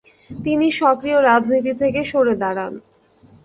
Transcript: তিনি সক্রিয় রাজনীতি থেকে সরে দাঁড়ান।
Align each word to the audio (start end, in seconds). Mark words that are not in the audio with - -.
তিনি 0.39 0.67
সক্রিয় 0.71 1.19
রাজনীতি 1.21 1.73
থেকে 1.81 2.01
সরে 2.03 2.35
দাঁড়ান। 2.35 2.73